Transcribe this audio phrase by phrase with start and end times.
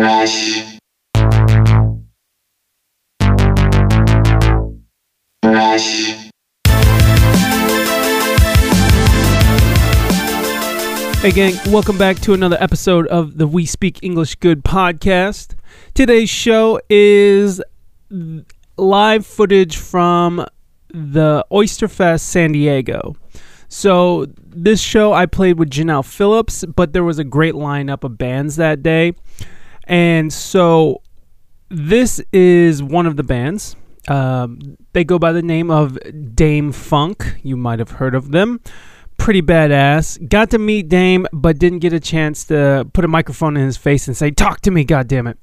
[0.00, 0.78] Hey,
[11.32, 15.54] gang, welcome back to another episode of the We Speak English Good podcast.
[15.92, 17.60] Today's show is
[18.78, 20.46] live footage from
[20.88, 23.16] the Oysterfest San Diego.
[23.68, 28.16] So, this show I played with Janelle Phillips, but there was a great lineup of
[28.16, 29.12] bands that day.
[29.90, 31.02] And so,
[31.68, 33.76] this is one of the bands.
[34.08, 35.98] Um, they go by the name of
[36.34, 37.36] Dâm-Funk.
[37.42, 38.60] You might have heard of them
[39.18, 40.28] pretty badass.
[40.28, 43.76] Got to meet Dâm, but didn't get a chance to put a microphone in his
[43.76, 45.34] face and say, "Talk to me, goddammit."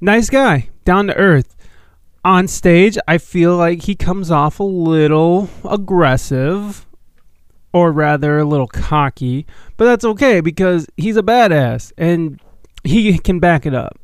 [0.00, 1.56] Nice guy, down to earth.
[2.24, 6.86] On stage, I feel like he comes off a little aggressive,
[7.72, 12.40] or rather, a little cocky, but that's okay because he's a badass and
[13.12, 13.98] he can back it up.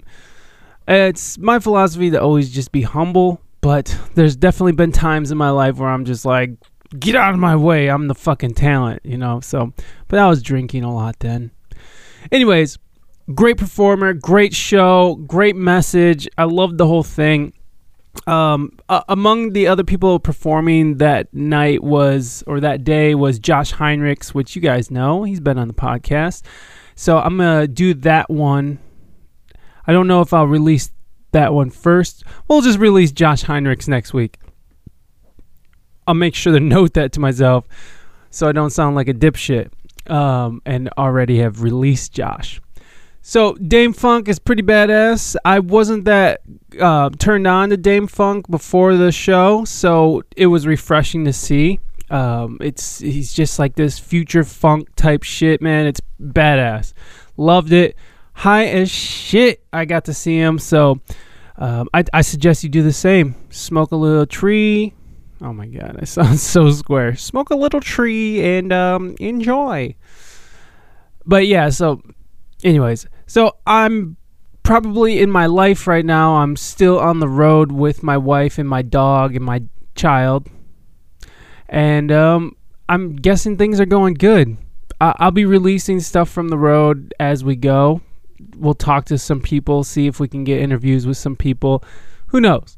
[0.86, 5.50] It's my philosophy to always just be humble, but there's definitely been times in my
[5.50, 6.50] life where I'm just like,
[6.98, 7.88] get out of my way.
[7.88, 9.40] I'm the fucking talent, you know.
[9.40, 9.72] So,
[10.08, 11.50] but I was drinking a lot then.
[12.30, 12.78] Anyways,
[13.34, 16.28] great performer, great show, great message.
[16.36, 17.54] I loved the whole thing.
[18.26, 23.72] Um, uh, among the other people performing that night was, or that day was Josh
[23.72, 25.24] Heinrichs, which you guys know.
[25.24, 26.42] He's been on the podcast.
[26.94, 28.78] So I'm to do that one.
[29.86, 30.90] I don't know if I'll release
[31.32, 32.24] that one first.
[32.48, 34.38] We'll just release Josh Heinrichs next week.
[36.06, 37.66] I'll make sure to note that to myself
[38.30, 39.70] so I don't sound like a dipshit
[40.10, 42.60] um, and already have released Josh.
[43.22, 45.34] So Dâm-Funk is pretty badass.
[45.44, 46.42] I wasn't that
[46.78, 51.80] uh, turned on to Dâm-Funk before the show, so it was refreshing to see.
[52.10, 55.86] Um, it's he's just like this future funk type shit, man.
[55.86, 56.92] It's badass.
[57.36, 57.96] Loved it.
[58.34, 59.64] High as shit.
[59.72, 61.00] I got to see him, so
[61.56, 63.36] um, I, I suggest you do the same.
[63.50, 64.92] Smoke a little tree,
[65.44, 67.16] Oh my god, I sound so square.
[67.16, 69.94] Smoke a little tree and um, enjoy.
[71.26, 72.02] But yeah, so
[72.62, 74.16] anyways, so I'm
[74.62, 76.36] probably in my life right now.
[76.36, 79.62] I'm still on the road with my wife and my dog and my
[79.94, 80.48] child,
[81.68, 82.56] and um,
[82.88, 84.56] I'm guessing things are going good.
[85.00, 88.00] I- I'll be releasing stuff from the road as we go.
[88.56, 91.82] We'll talk to some people, see if we can get interviews with some people.
[92.28, 92.76] Who knows?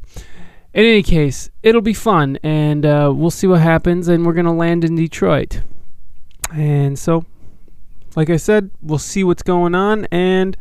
[0.74, 4.08] in any case, it'll be fun, and uh, we'll see what happens.
[4.08, 5.62] And we're gonna land in Detroit,
[6.52, 7.24] and so,
[8.14, 10.54] like I said, we'll see what's going on, and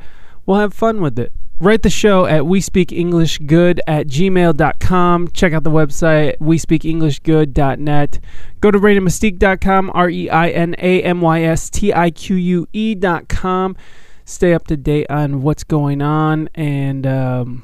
[0.45, 1.33] we'll have fun with it.
[1.57, 5.29] Write the show at we speak english good at gmail.com.
[5.29, 8.19] Check out the website, we speak english good.net.
[8.59, 12.67] Go to reinamystique.com, R E I N A M Y S T I Q U
[12.73, 13.77] E.com.
[14.25, 17.63] Stay up to date on what's going on, and um,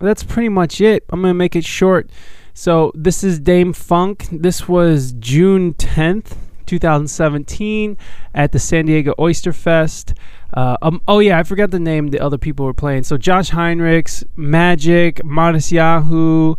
[0.00, 1.04] that's pretty much it.
[1.08, 2.10] I'm going to make it short.
[2.52, 4.26] So, this is Dâm-Funk.
[4.32, 6.34] This was June 10th,
[6.66, 7.96] 2017,
[8.34, 10.14] at the San Diego Oyster Fest.
[10.52, 13.04] Uh, um, oh, yeah, I forgot the name the other people were playing.
[13.04, 16.56] So, Josh Heinrichs, Magic, Modest Yahoo.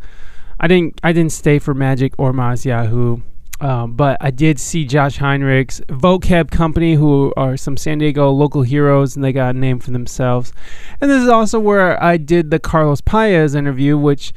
[0.60, 3.22] I didn't, I didn't stay for Magic or Modest Yahoo.
[3.62, 8.64] Um, but I did see Josh Heinrichs, Vokab Kompany, who are some San Diego local
[8.64, 10.52] heroes, and they got a name for themselves.
[11.00, 14.34] And this is also where I did the Carlos Paez interview, which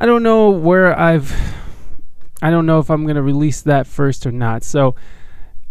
[0.00, 1.32] I don't know where I've.
[2.42, 4.64] I don't know if I'm going to release that first or not.
[4.64, 4.96] So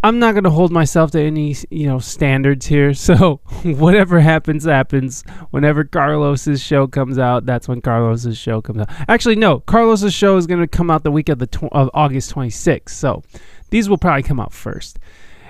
[0.05, 2.93] I'm not to hold myself to any, you know, standards here.
[3.05, 5.23] So whatever happens, happens.
[5.49, 8.89] Whenever Carlos's show comes out, that's when Carlos's show comes out.
[9.07, 12.35] Actually, no, Carlos's show is to come out the week of the tw- of August
[12.35, 12.89] 26th.
[12.89, 13.23] So
[13.71, 14.99] these will probably come out first.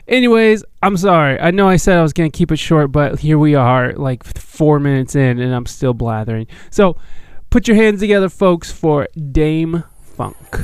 [0.08, 1.38] Anyways, I'm sorry.
[1.40, 4.24] I know I said I was to keep it short, but here we are, like
[4.38, 6.48] four minutes in, and I'm still blathering.
[6.70, 6.96] So
[7.50, 10.60] put your hands together, folks, for Dame Funk.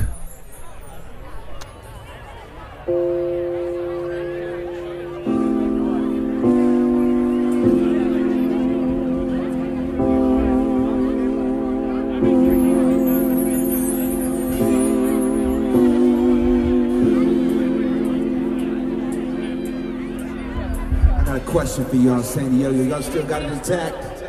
[21.52, 22.82] Question for y'all, San Diego.
[22.82, 24.24] Y'all still got it intact?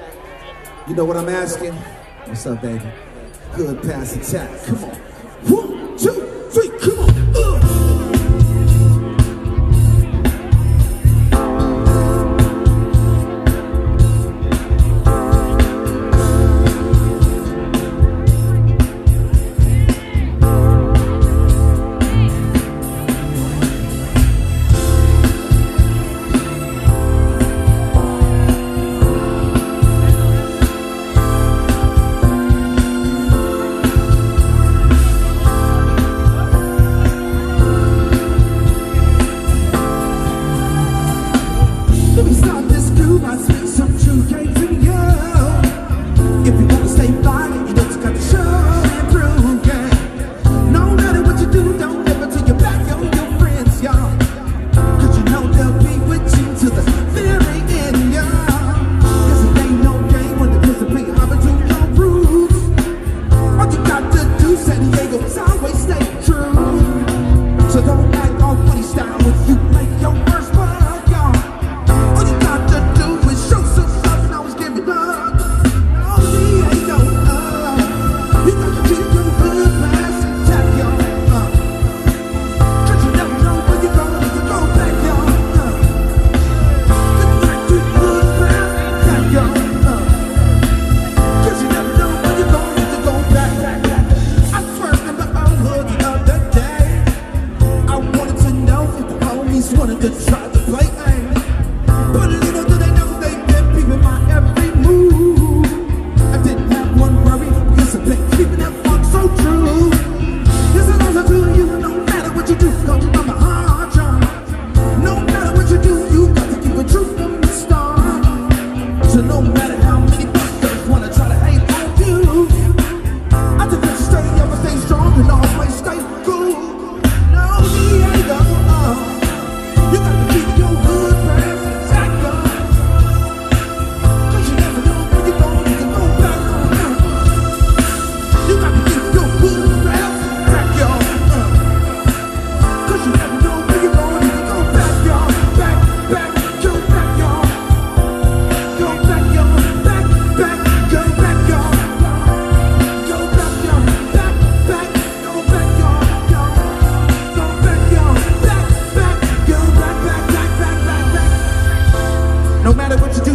[0.89, 1.71] You know what I'm asking?
[2.25, 2.83] What's up, baby?
[3.55, 4.49] Good pass attack.
[4.65, 4.95] Come on.
[5.47, 7.12] One, two, three, come on.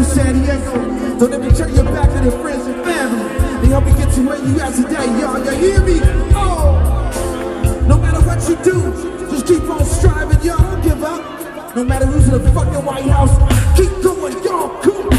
[0.08, 1.18] San Diego.
[1.18, 3.60] Don't ever turn your back on your friends and family.
[3.60, 5.38] They help you get to where you at today, y'all.
[5.44, 6.00] You hear me?
[6.34, 7.84] Oh!
[7.86, 10.58] No matter what you do, just keep on striving, y'all.
[10.58, 11.76] Don't give up.
[11.76, 13.36] No matter who's in the fucking White House,
[13.76, 14.80] keep going, y'all.
[14.82, 15.17] Cool.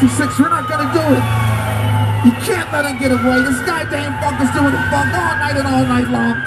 [0.00, 1.24] 66, we're not gonna do it.
[2.24, 3.42] You can't let him get away.
[3.44, 6.40] This goddamn funk is doing the funk all night and all night long.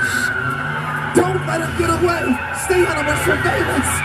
[1.14, 2.34] Don't let him get away.
[2.66, 3.26] Stay on him, Mr.
[3.26, 4.03] surveillance.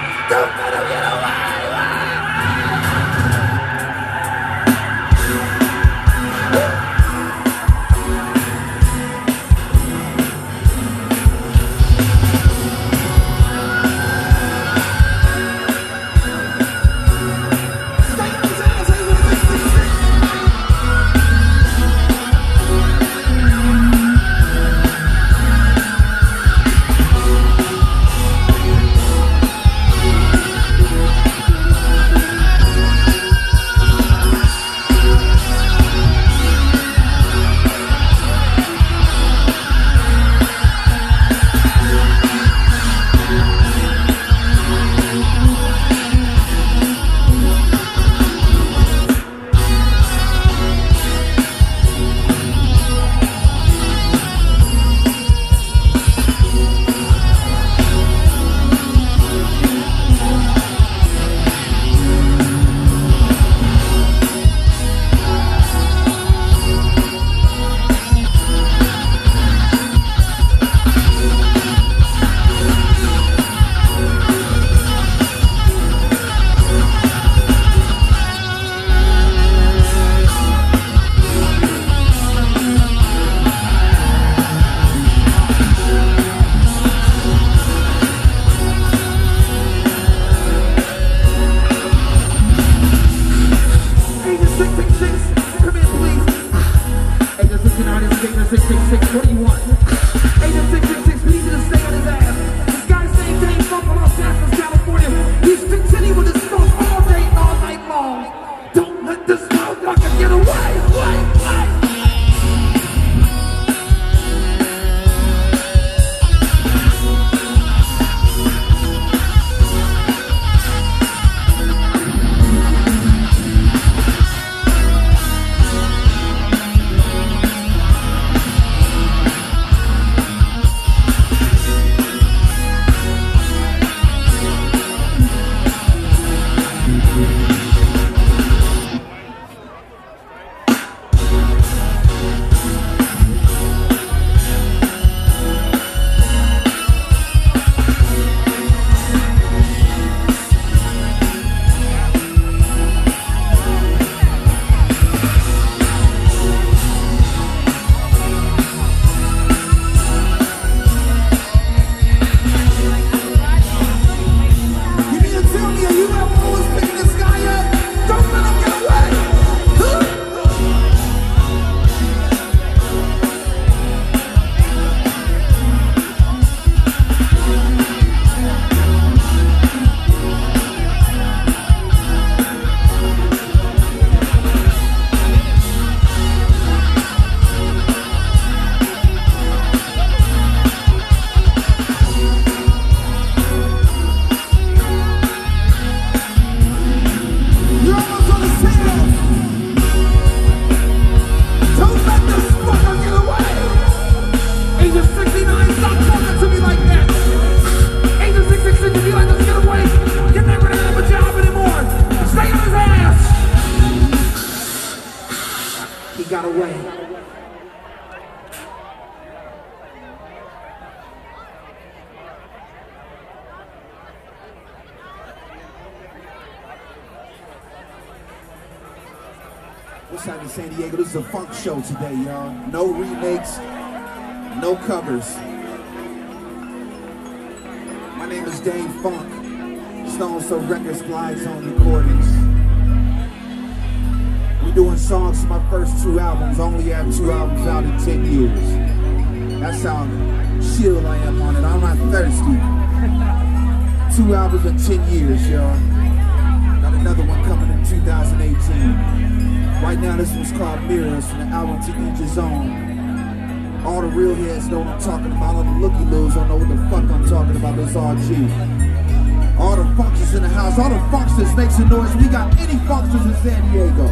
[259.99, 263.85] Right now this one's called Mirrors from the album Toeachizown.
[263.85, 265.57] All the real heads know what I'm talking about.
[265.57, 267.75] All the looky-loos don't know what the fuck I'm talking about.
[267.75, 269.59] This RG.
[269.59, 270.79] All the foxes in the house.
[270.79, 272.15] All the foxes makes a noise.
[272.15, 274.07] We got any foxes in San Diego.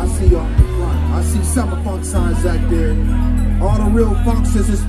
[0.00, 0.98] I see y'all in the front.
[1.12, 2.96] I see summer funk signs out there.
[3.62, 4.80] All the real foxes is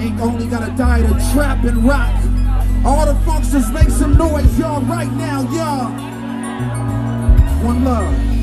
[0.00, 2.14] ain't only gotta die to trap and rock.
[2.82, 6.13] All the foxes make some noise, y'all, right now, y'all
[7.64, 8.33] one love.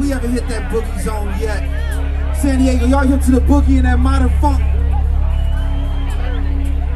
[0.00, 1.60] We haven't hit that boogie zone yet.
[2.36, 4.62] San Diego, y'all hip to the boogie and that modern funk?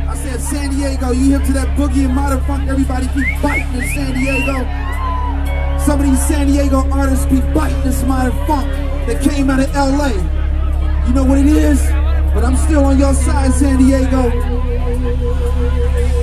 [0.08, 2.68] I said San Diego, you hip to that boogie and modern funk?
[2.68, 4.64] Everybody keep biting in San Diego.
[5.84, 8.72] Some of these San Diego artists be biting this modern funk
[9.06, 10.08] that came out of LA.
[11.06, 11.82] You know what it is?
[12.32, 14.30] But I'm still on your side, San Diego.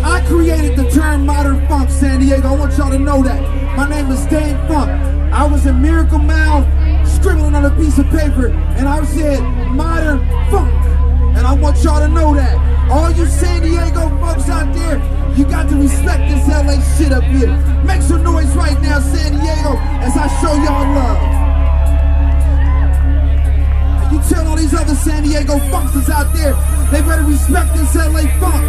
[0.04, 2.48] I created the term modern funk, San Diego.
[2.48, 3.78] I want y'all to know that.
[3.78, 5.21] My name is Dane Funk.
[5.32, 6.68] I was in Miracle Mouth
[7.08, 9.42] scribbling on a piece of paper, and I said
[9.72, 10.20] modern
[10.52, 10.70] funk.
[11.38, 12.60] And I want y'all to know that.
[12.92, 15.00] All you San Diego folks out there,
[15.38, 17.56] you got to respect this LA shit up here.
[17.88, 21.18] Make some noise right now, San Diego, as I show y'all love.
[24.04, 26.52] And you tell all these other San Diego funksters out there,
[26.92, 28.68] they better respect this LA funk.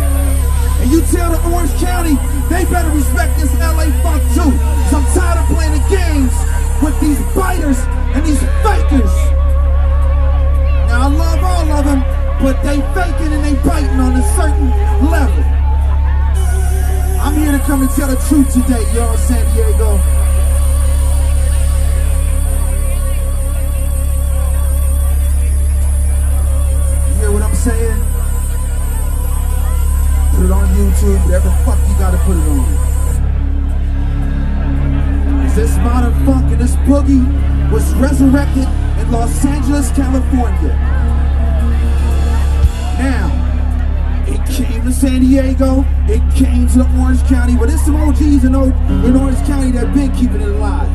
[0.79, 2.15] And you tell the Orange County,
[2.47, 4.55] they better respect this LA funk too.
[4.91, 6.52] So I'm tired of playing the games
[6.83, 7.79] with these biters
[8.15, 9.15] and these fakers.
[10.91, 12.01] Now I love all of them,
[12.43, 14.69] but they faking and they biting on a certain
[15.09, 15.45] level.
[17.23, 19.95] I'm here to come and tell the truth today, y'all, San Diego.
[27.07, 28.01] You hear what I'm saying?
[30.35, 32.82] Put it on YouTube, whatever fuck you gotta put it on.
[35.55, 37.23] This modern funk and this boogie
[37.71, 38.67] was resurrected
[38.99, 40.73] in Los Angeles, California.
[42.99, 43.29] Now,
[44.27, 48.55] it came to San Diego, it came to Orange County, but there's some OGs in,
[48.55, 48.73] o-
[49.05, 50.89] in Orange County that been keeping it alive.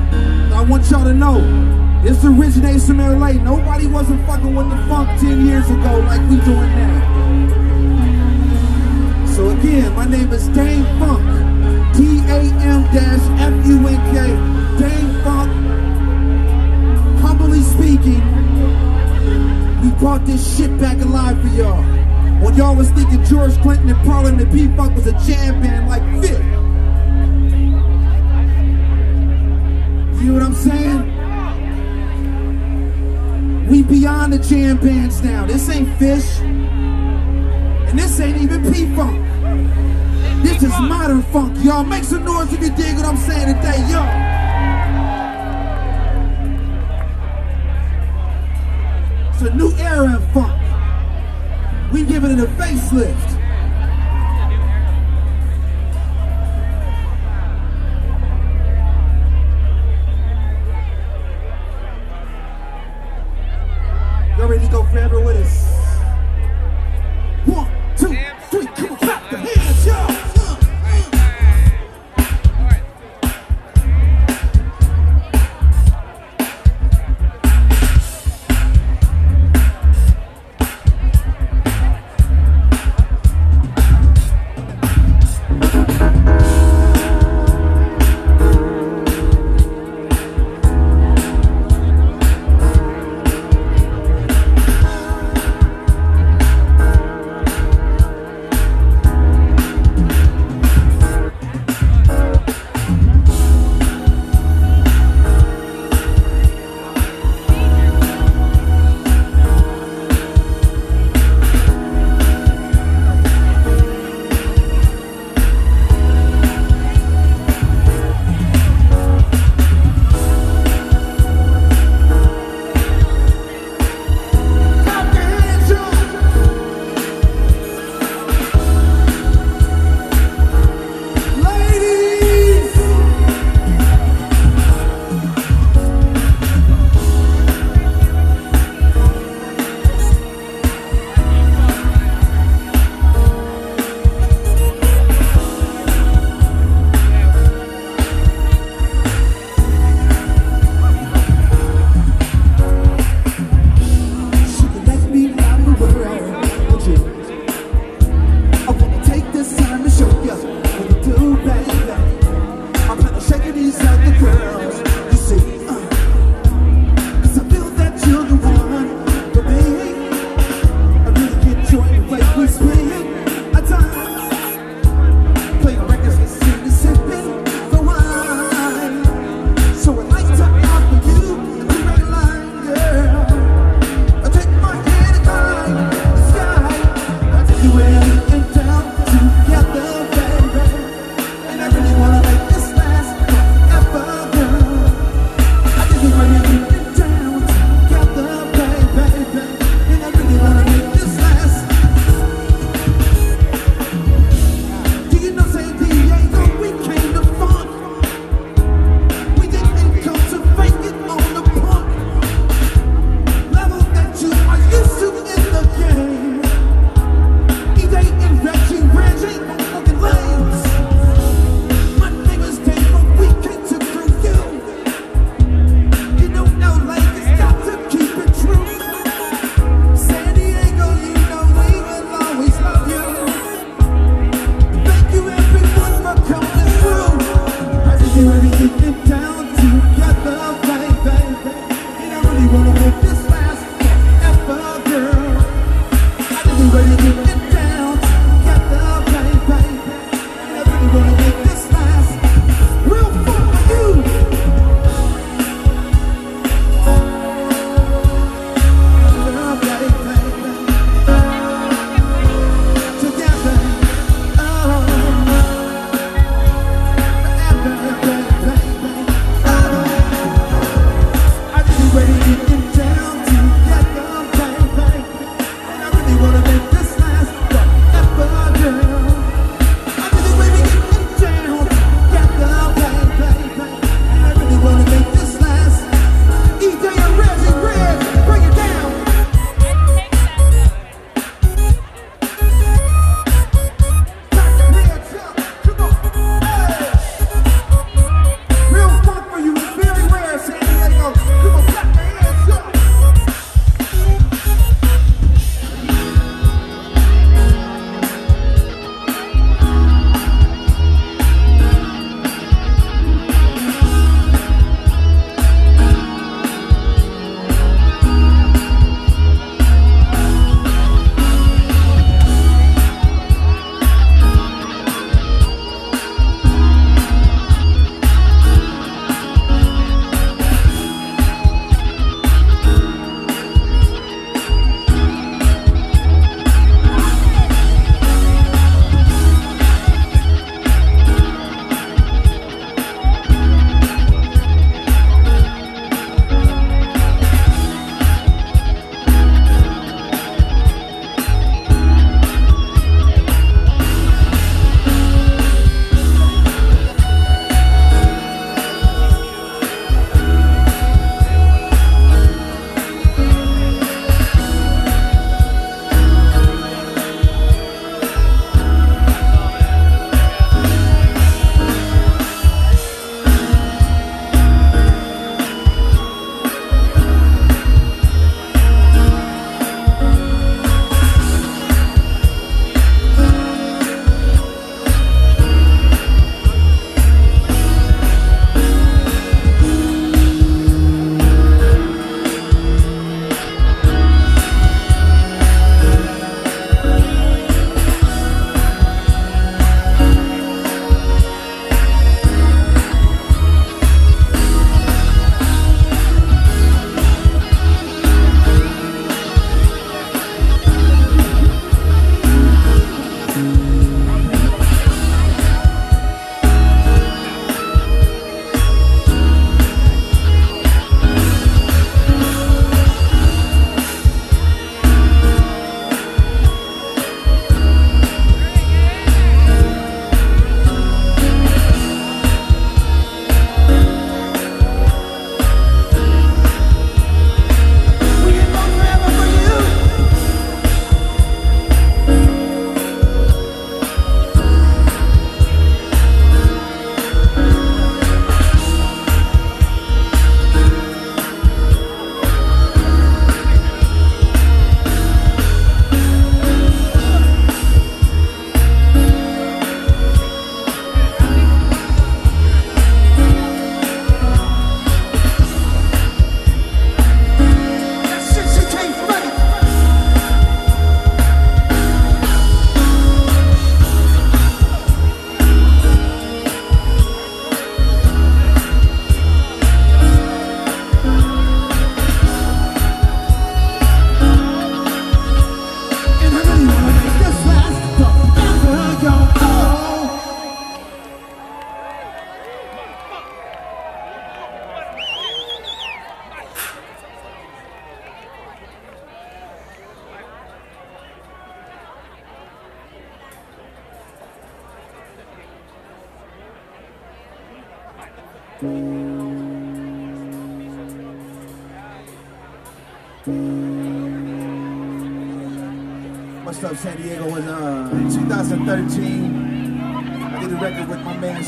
[0.52, 1.40] I want y'all to know,
[2.04, 3.34] this originates from LA.
[3.34, 6.98] Nobody wasn't fucking with the funk 10 years ago like we doing now.
[9.36, 11.47] So again, my name is Dane Funk.
[11.98, 12.94] T-A-M-F-U-N-K.
[14.78, 15.52] Dâm-Funk.
[17.22, 18.22] Humbly speaking,
[19.82, 21.82] we brought this shit back alive for y'all.
[22.44, 26.04] When y'all was thinking George Clinton and Parliament the P-Funk was a jam band like
[26.22, 26.40] Fit.
[30.22, 31.16] You know what I'm saying?
[33.68, 35.48] We beyond the jam bands now.
[35.48, 36.42] This ain't Phish.
[36.42, 39.27] And this ain't even P-Funk.
[40.60, 41.84] This is modern funk, y'all.
[41.84, 44.02] Make some noise if you dig what I'm saying today, yo.
[49.30, 50.60] It's a new era of funk.
[51.94, 53.38] We giving it a facelift.
[64.40, 65.22] Y'all ready to go forever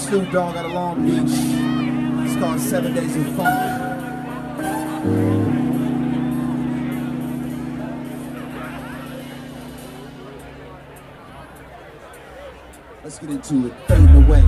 [0.10, 1.22] Snoop Dogg out of Long Beach.
[2.26, 3.48] It's called Seven Days of Funk.
[13.04, 13.74] Let's get into it.
[13.88, 14.42] Fading away.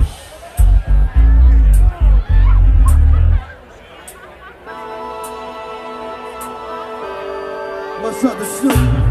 [8.02, 9.01] What's up, the Snoop?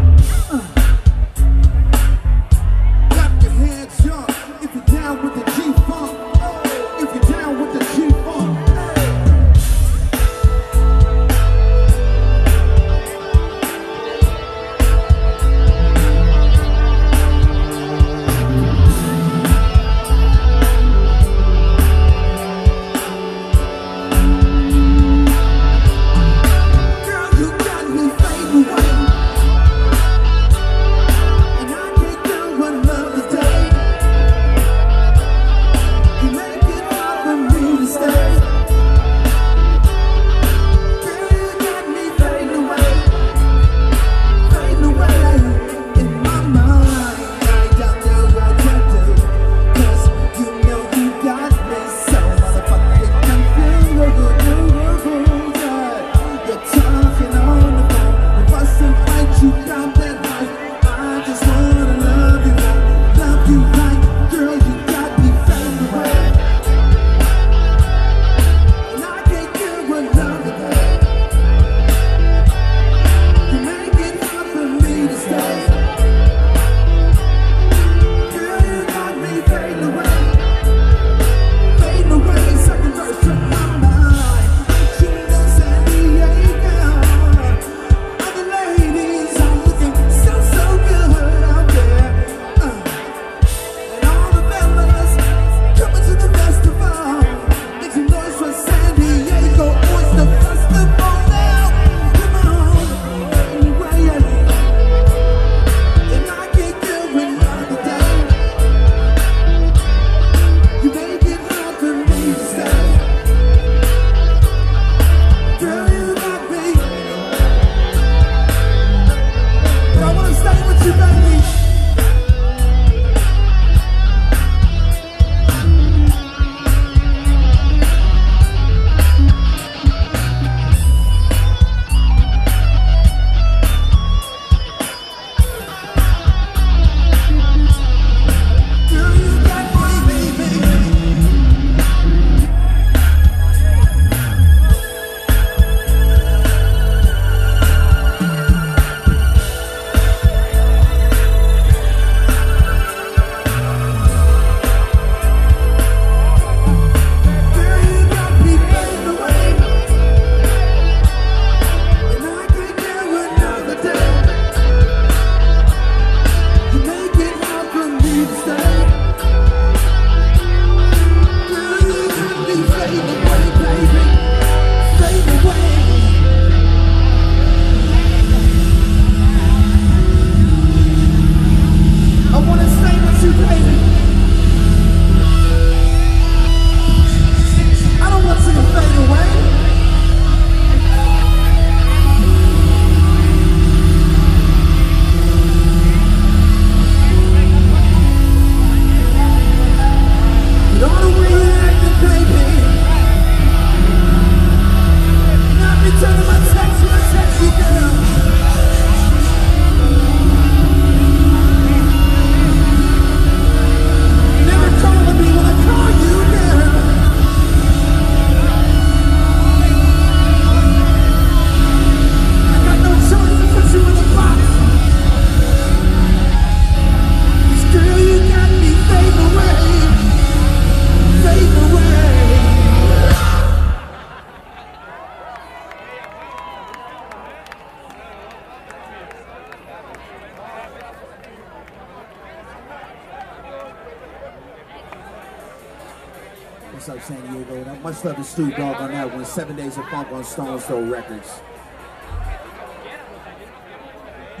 [248.32, 249.26] Snoop Dogg on that one.
[249.26, 251.42] Seven Days of Funk on Stones Throw Records.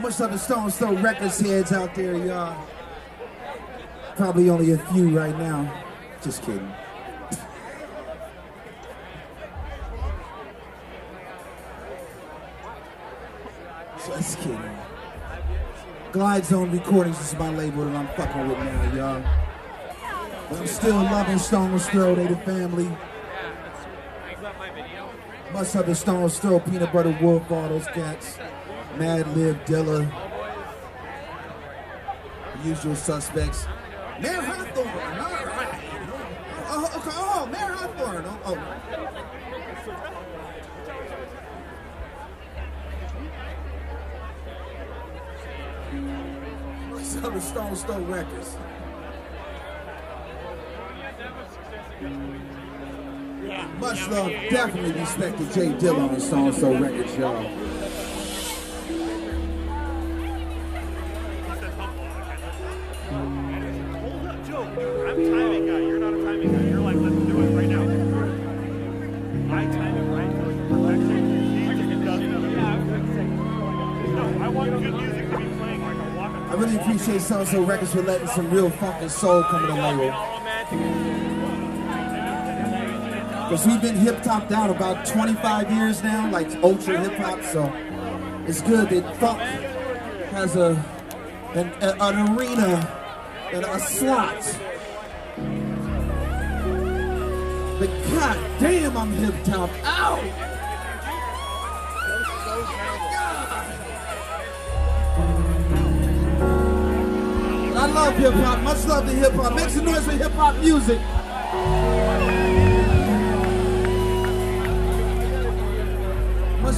[0.00, 2.66] Much love to Stones Throw Records heads out there, y'all.
[4.16, 5.84] Probably only a few right now.
[6.22, 6.72] Just kidding.
[14.06, 14.78] Just kidding.
[16.12, 19.22] Glydezone Recordings is my label that I'm fucking with now, y'all.
[20.48, 22.14] But I'm still loving Stone's Throw.
[22.14, 22.90] They the family.
[25.52, 28.38] Must have the Stone Throw, Peanut Butter Wolf, all those cats.
[28.96, 30.10] Madlib, Dilla.
[32.64, 33.66] Usual suspects.
[34.20, 35.80] Mayor Hawthorne, all right.
[36.68, 38.24] Oh, okay, oh, Mayor Hawthorne.
[38.26, 38.82] Oh, oh.
[47.40, 48.56] Stones Throw Records.
[53.78, 57.42] Much love, definitely respect to Jay Dillon on Stones Throw Records, y'all.
[63.98, 64.62] Hold up, Joe.
[65.08, 65.80] I'm timing guy.
[65.80, 66.62] You're not a timing guy.
[66.68, 67.82] You're like, let's do it right now.
[76.48, 79.66] I really appreciate Stones Throw Records for letting some real funk and soul come to
[79.68, 80.31] the label.
[83.52, 87.70] Because we've been hip hop down about 25 years now, like ultra hip hop, so
[88.46, 89.40] it's good that funk
[90.30, 90.70] has a
[91.52, 92.80] an, a- an arena
[93.52, 94.40] and a slot.
[97.78, 99.68] But god damn, I'm hip hop.
[99.84, 100.16] Ow!
[107.76, 108.62] I love hip hop.
[108.62, 109.54] Much love to hip hop.
[109.54, 112.11] Make some noise for hip hop music.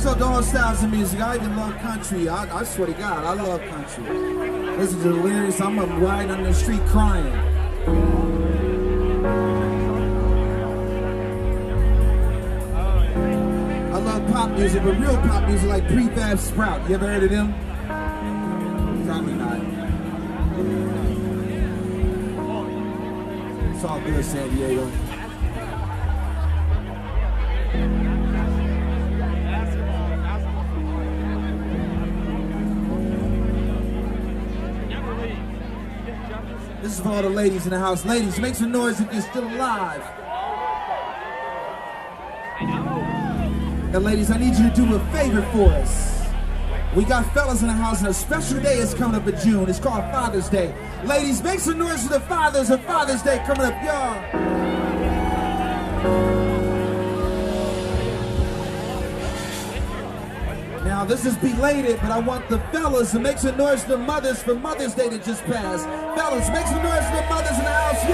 [0.02, 1.18] Love to all styles of music.
[1.20, 2.28] I even love country.
[2.28, 4.04] I, I swear to God, I love country.
[4.76, 5.60] This is delirious.
[5.60, 7.32] I'm a ride on the street crying.
[13.92, 16.88] I love pop music, but real pop music like Prefab Sprout.
[16.88, 17.54] You ever heard of them?
[19.06, 19.60] Probably not.
[23.74, 25.03] It's all good, San Diego.
[36.94, 38.04] Is for all the ladies in the house.
[38.04, 40.02] Ladies, make some noise if you're still alive.
[43.94, 46.22] And ladies, I need you to do a favor for us.
[46.94, 49.68] We got fellas in the house, and a special day is coming up in June.
[49.68, 50.74] It's called Father's Day.
[51.04, 54.63] Ladies, make some noise for the fathers of Father's Day coming up, y'all.
[60.94, 63.98] Now, this is belated, but I want the fellas to make some noise for the
[63.98, 65.86] mothers for Mother's Day that just passed.
[66.16, 68.04] Fellas, make some noise for the mothers in the house.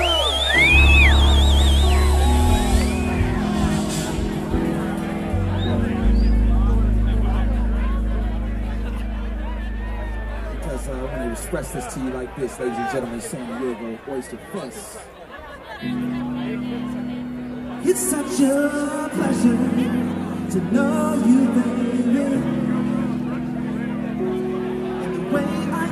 [10.54, 13.60] Because uh, I want to express this to you like this, ladies and gentlemen, San
[13.60, 15.00] Diego Oyster Fest.
[17.86, 19.58] It's such a pleasure
[20.52, 22.49] to know you, baby.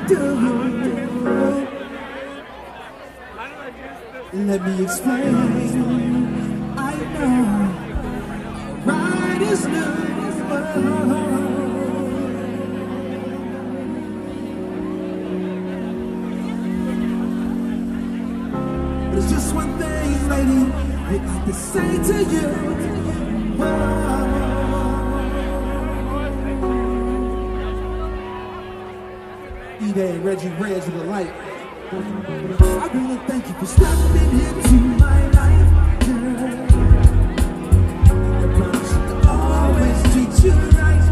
[0.08, 0.24] Do.
[4.32, 5.34] Let me explain.
[6.76, 7.44] I know.
[8.86, 10.08] Right is new.
[19.16, 20.72] It's just one thing, lady,
[21.10, 22.48] I'd like to say to you.
[23.60, 24.27] Oh.
[29.98, 31.32] E-Day, Reggie Reg of the Light.
[31.90, 35.70] I wanna thank you for stepping into my life,
[36.06, 36.38] girl.
[38.36, 41.06] I promise to always treat you right.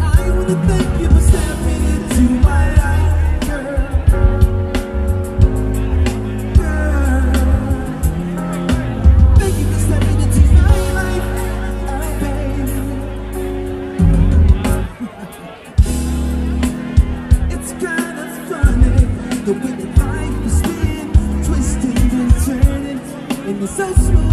[0.00, 0.81] I wanna thank
[23.62, 24.31] and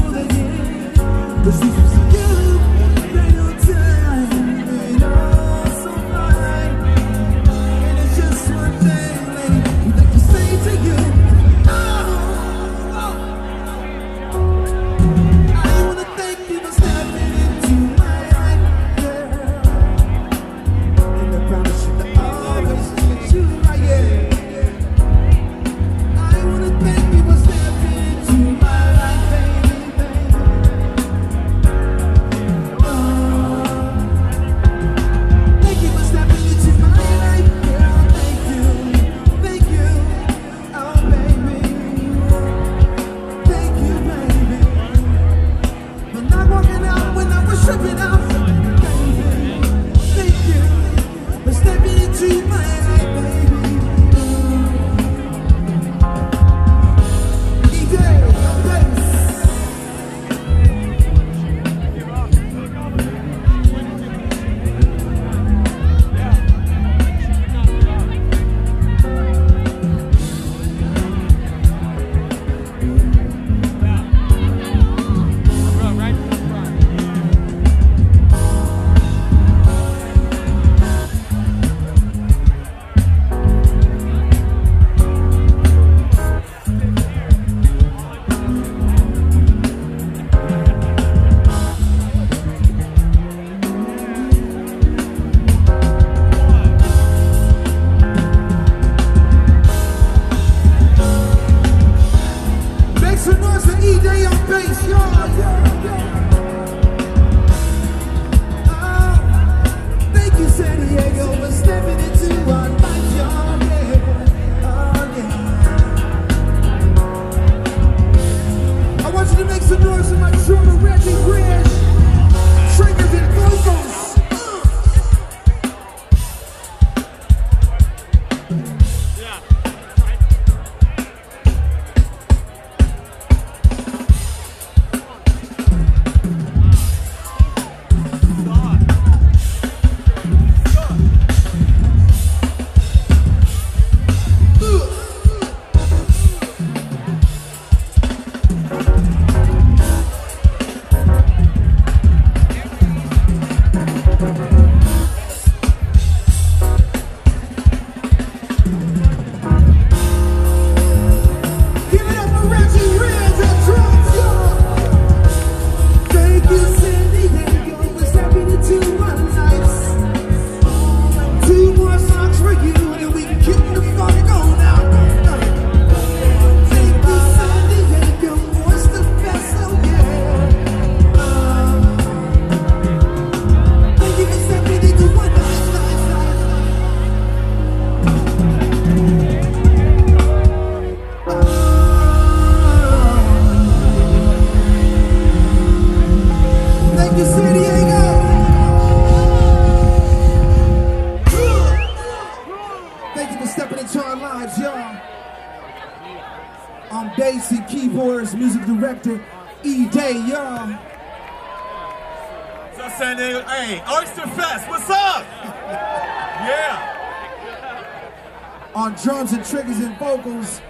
[218.75, 220.61] On drums and triggers and vocals,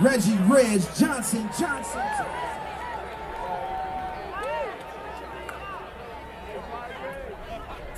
[0.00, 2.02] Reggie Reg Johnson Johnson.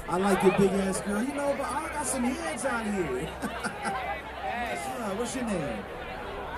[0.09, 3.27] I like your big ass girl, you know, but I got some heads out here.
[5.17, 5.79] What's your name?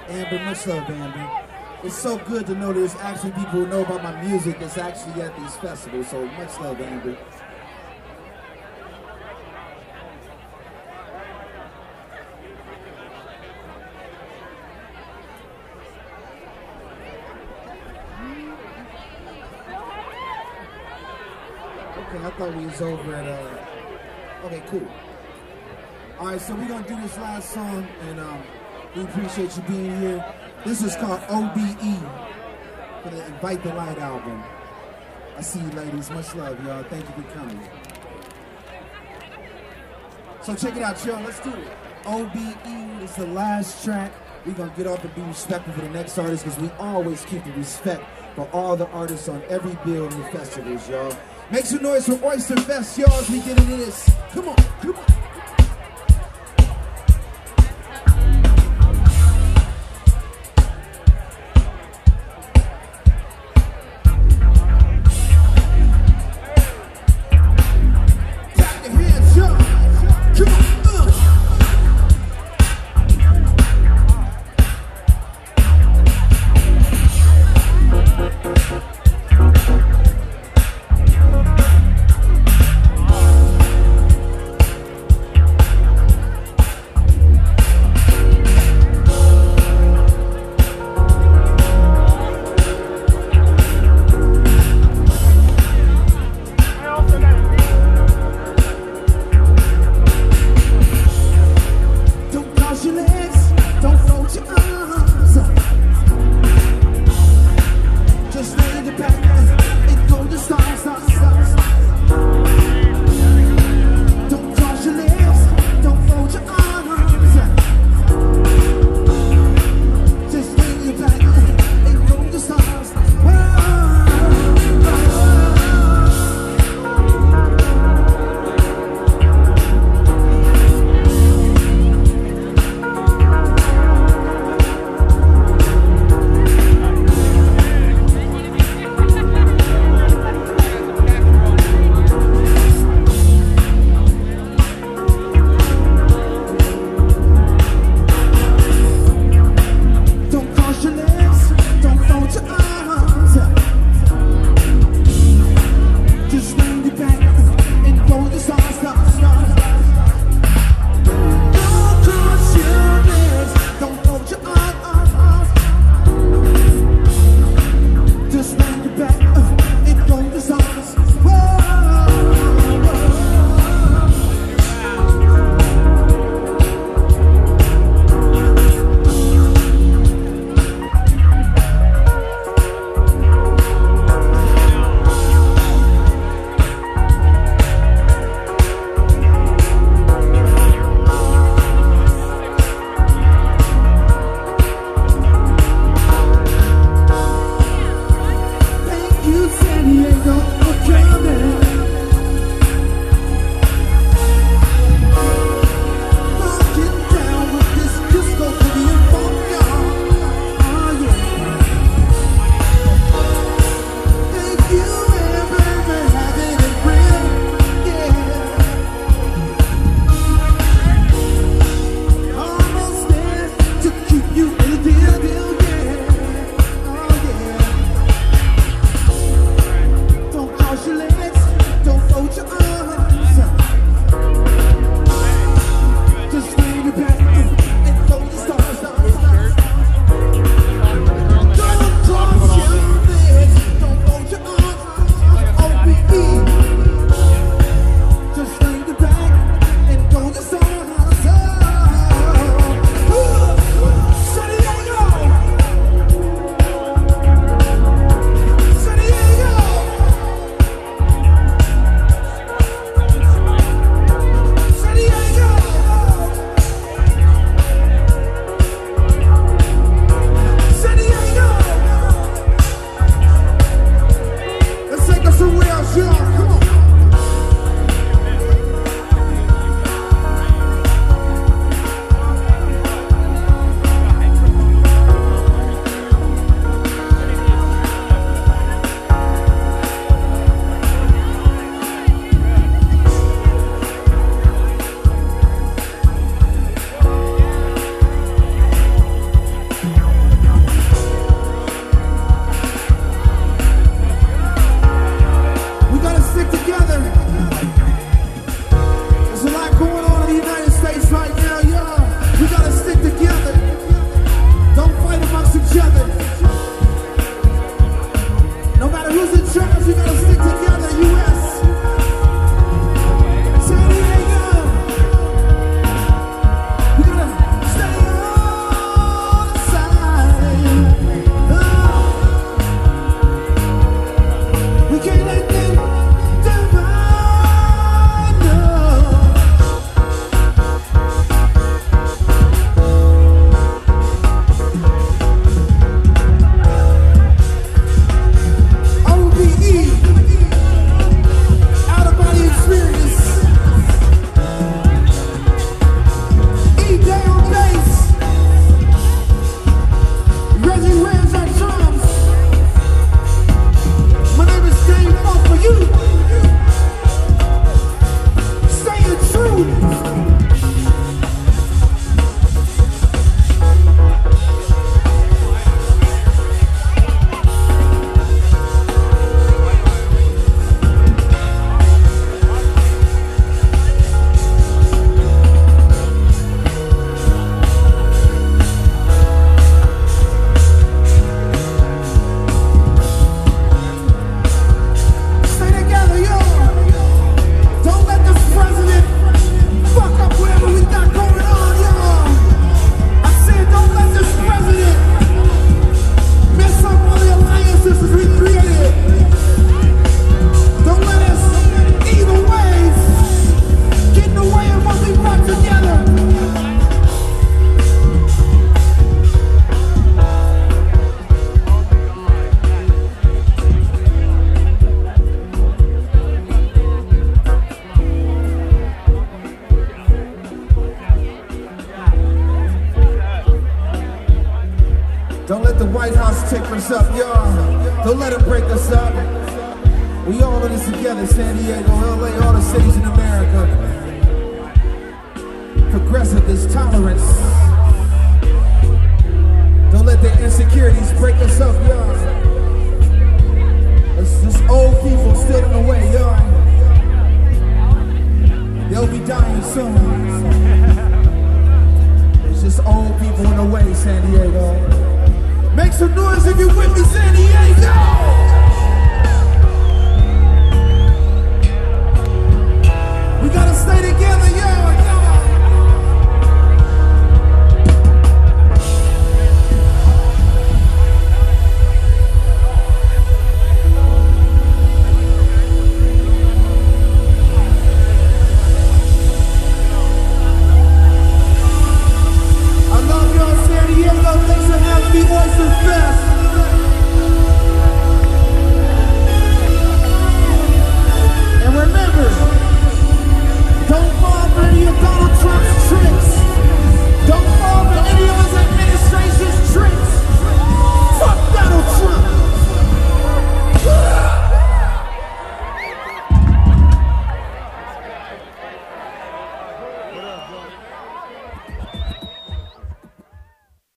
[0.08, 1.44] Amber, much love, Amber.
[1.84, 5.22] It's so good to know there's actually people who know about my music that's actually
[5.22, 6.08] at these festivals.
[6.08, 7.16] So much love, Amber.
[22.48, 24.88] Okay, I thought we was over at uh okay, cool.
[26.18, 28.42] Alright, so we're gonna do this last song and um
[28.96, 30.34] we appreciate you being here.
[30.64, 31.98] This is called OBE
[33.02, 34.42] for the Invite the Light album.
[35.36, 36.10] I see you ladies.
[36.10, 36.82] Much love, y'all.
[36.84, 37.60] Thank you for coming.
[40.42, 41.22] So check it out, y'all.
[41.22, 41.68] Let's do it.
[42.06, 44.12] OBE is the last track.
[44.46, 47.44] We're gonna get off and be respectful for the next artist because we always keep
[47.44, 48.02] the respect
[48.34, 51.14] for all the artists on every bill in the festivals, y'all.
[51.50, 54.10] Make some noise for Oyster Fest, y'all, as we get into this.
[54.32, 55.27] Come on, come on.